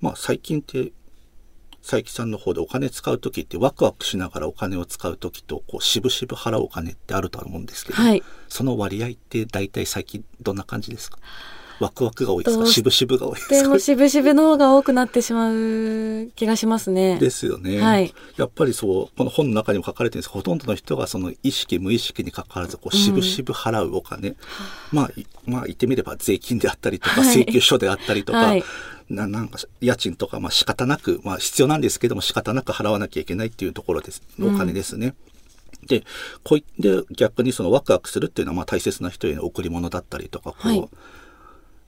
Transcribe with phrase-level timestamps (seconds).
[0.00, 0.92] まあ最近って
[1.82, 11.18] 佐伯さんの方でお金使う時ってワクワクしながらお金を使う時とこう渋々払うお金ってあると思うんですけど、はいその割合って大体最近どんな感じですか
[11.80, 17.18] ワクワクが多いですか渋々が多いですかでも渋々の方が多くなってしまう気がしますね。
[17.18, 24.36] ですよね、はいやっぱりそうこの本の中にも書かれてるんですほとんどの人がその意識無意識にかかわらずこう渋々払うお金、
[24.92, 25.10] まあ
[25.46, 28.64] まあ言ってみれば税金であったりとか、請求書であったりとか、はい
[29.08, 35.14] ななんか家賃とかまあ仕方なくまあ必要なんですけども仕方なく払わなきゃいけないっていうところですお金ですね。
[35.86, 36.04] で
[36.42, 40.88] こういで逆にそのワクワクするっていうのはまあ大切な人への贈り物だったりとかこう、はい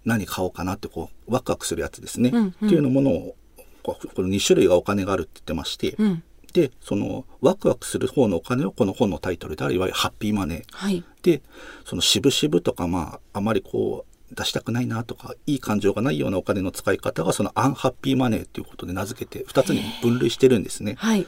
[0.05, 3.37] 何買おうかなってこうワクワクするやつですね、うんうんっていうのものを
[3.83, 6.23] この2種類がお金があるって言ってまして、うん。
[6.53, 11.05] でそのワクワクする方のお金をこの本のタイトルであるいわゆるハッピーマネーはい。
[11.23, 11.43] で
[11.85, 20.95] その渋々とかまああまりこう出したくないなとかいい感情がないようなお金の使い方がそのアンハッピーマネーということで名付けて2つに分類してるんですね。
[20.99, 21.27] はい。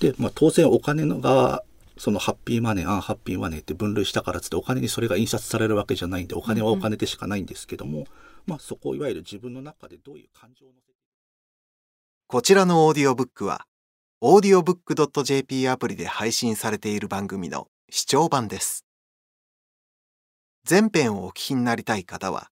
[0.00, 1.62] で、まあ、当然お金のが
[1.98, 8.06] そのハッピーマネーアンハッピーマネーって分類したからつってお金にそれが印刷されるわけじゃないんでお金はお金でしかないんですけども、
[8.46, 10.90] まあそこをいわゆる自分の中でどういう感情を乗せて
[12.26, 13.66] こちらのオーディオブックは、
[14.22, 18.89] audiobook.jp アプリで配信されている番組の視聴版です。
[20.64, 22.50] 全編をお聞きになりたい方は、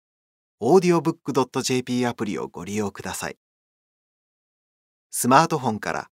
[0.62, 3.38] audiobook.jp アプリをご利用ください。
[5.12, 6.10] スマートフォンから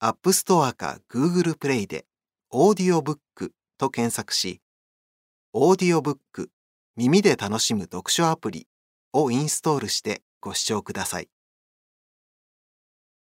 [0.00, 2.06] App Store か Google Play で
[2.52, 3.18] audiobook
[3.78, 4.60] と検索し、
[5.54, 6.48] audiobook
[6.96, 8.68] 耳で楽しむ読書アプリ
[9.12, 11.28] をインストールしてご視聴ください。